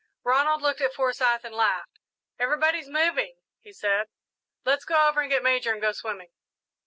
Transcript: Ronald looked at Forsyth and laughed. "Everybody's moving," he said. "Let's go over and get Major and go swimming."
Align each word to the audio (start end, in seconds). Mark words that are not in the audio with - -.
Ronald 0.23 0.63
looked 0.63 0.81
at 0.81 0.95
Forsyth 0.95 1.43
and 1.43 1.53
laughed. 1.53 1.99
"Everybody's 2.39 2.89
moving," 2.89 3.35
he 3.61 3.71
said. 3.71 4.07
"Let's 4.65 4.83
go 4.83 4.95
over 5.07 5.21
and 5.21 5.29
get 5.29 5.43
Major 5.43 5.71
and 5.73 5.79
go 5.79 5.91
swimming." 5.91 6.31